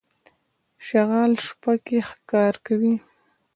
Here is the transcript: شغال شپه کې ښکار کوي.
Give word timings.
شغال 0.87 1.31
شپه 1.45 1.73
کې 1.85 1.99
ښکار 2.09 2.53
کوي. 2.65 2.95